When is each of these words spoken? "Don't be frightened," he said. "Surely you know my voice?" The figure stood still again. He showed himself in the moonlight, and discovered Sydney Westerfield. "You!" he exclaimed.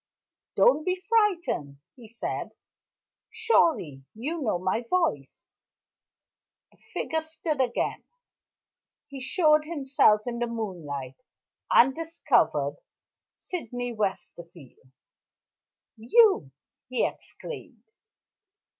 "Don't 0.55 0.83
be 0.83 0.95
frightened," 0.95 1.77
he 1.95 2.07
said. 2.07 2.53
"Surely 3.29 4.03
you 4.15 4.41
know 4.41 4.57
my 4.57 4.83
voice?" 4.89 5.45
The 6.71 6.79
figure 6.91 7.21
stood 7.21 7.57
still 7.57 7.61
again. 7.67 8.03
He 9.09 9.21
showed 9.21 9.63
himself 9.63 10.21
in 10.25 10.39
the 10.39 10.47
moonlight, 10.47 11.21
and 11.71 11.93
discovered 11.93 12.77
Sydney 13.37 13.93
Westerfield. 13.93 14.91
"You!" 15.97 16.49
he 16.89 17.05
exclaimed. 17.05 17.83